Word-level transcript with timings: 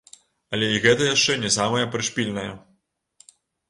Але 0.57 0.69
і 0.77 0.81
гэта 0.85 1.03
яшчэ 1.15 1.37
не 1.43 1.53
самае 1.59 1.85
прышпільнае. 1.93 2.51